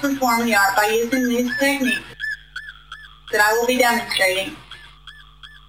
[0.00, 2.00] perform the art by using these techniques
[3.32, 4.56] that I will be demonstrating.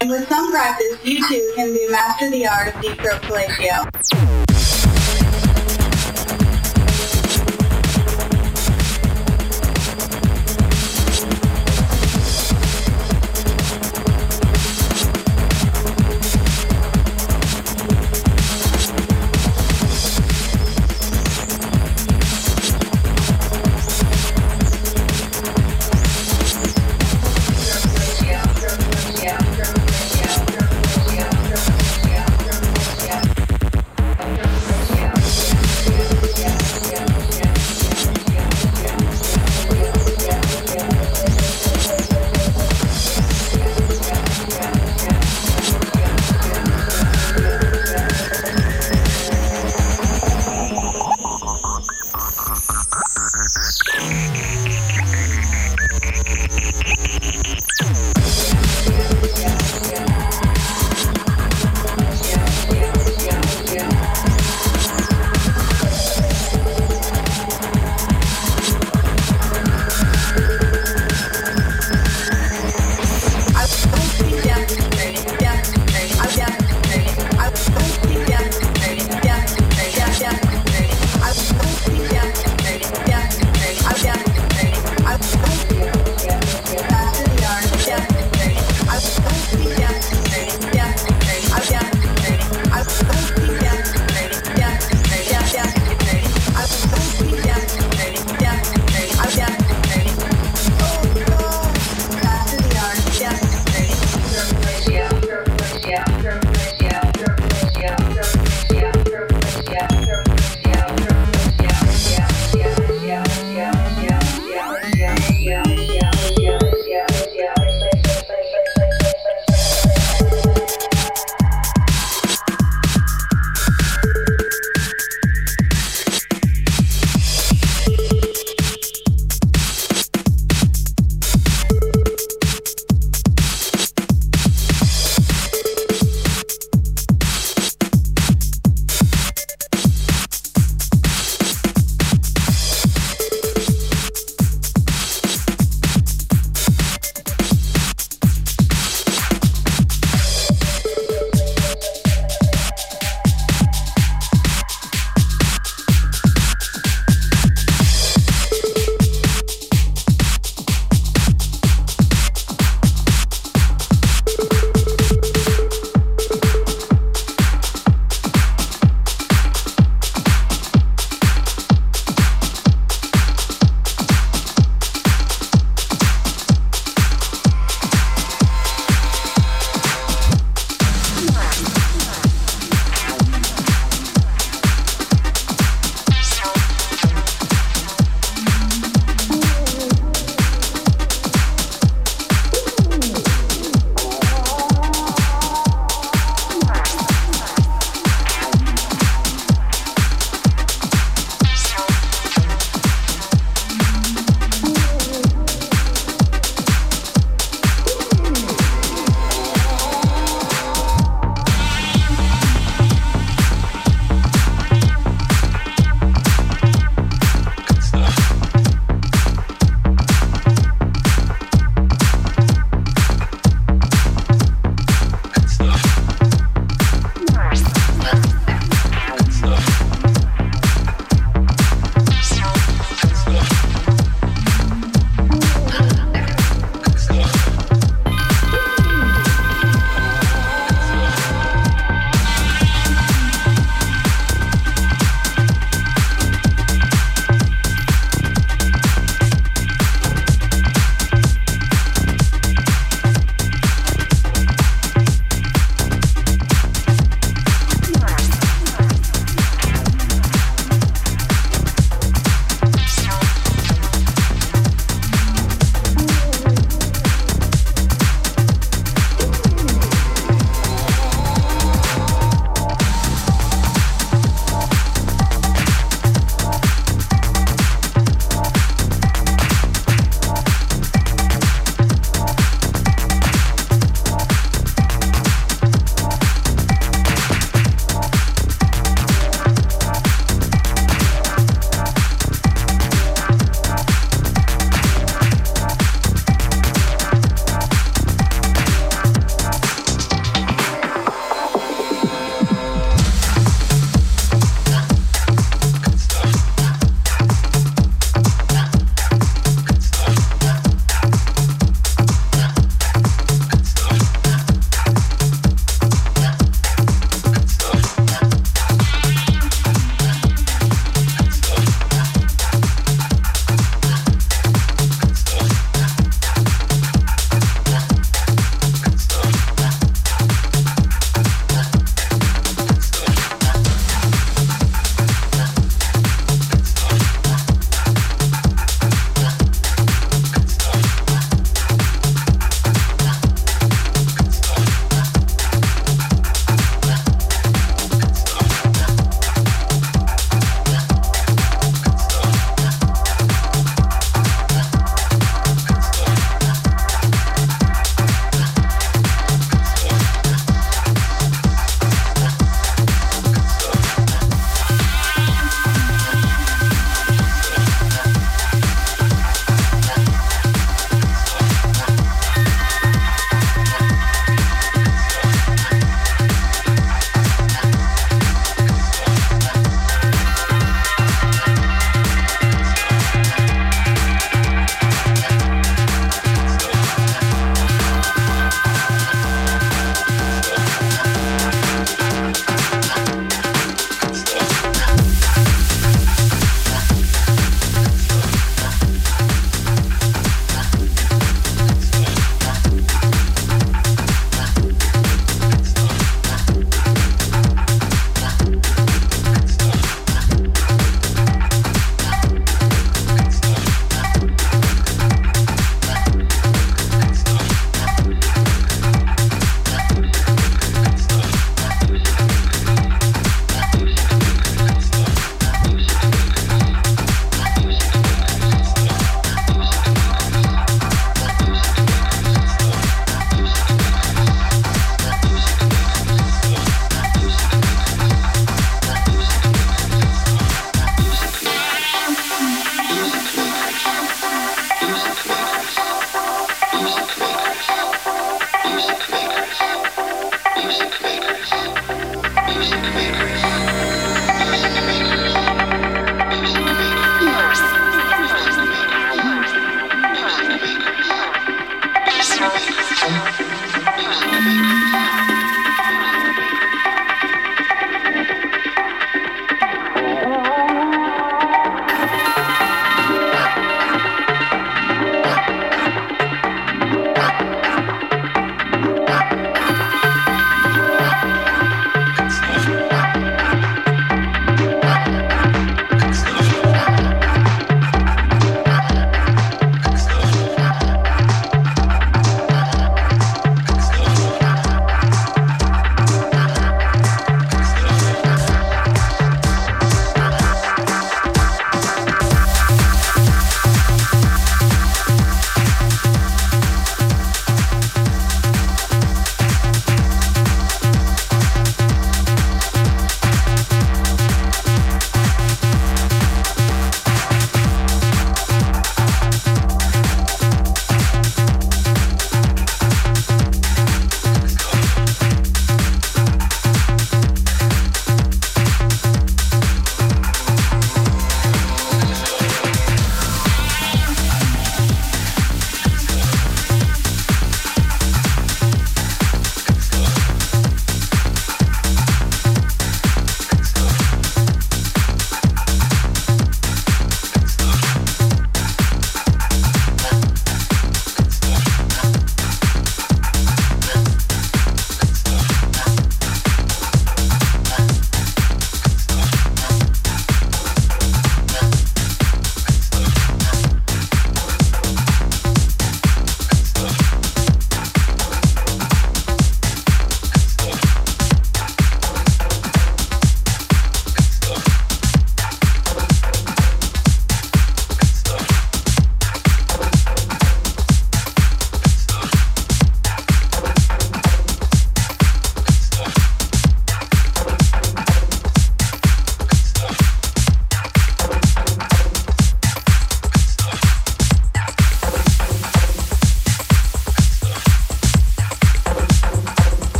[0.00, 4.39] And with some practice, you too can be master the art of deep throat fellatio.